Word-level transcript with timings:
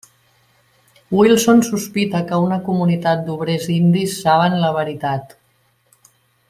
Wilson 1.17 1.61
sospita 1.67 2.23
que 2.31 2.41
una 2.47 2.59
comunitat 2.71 3.23
d'obrers 3.29 3.69
indis 3.77 4.19
saben 4.25 4.61
la 4.65 4.73
veritat. 4.81 5.41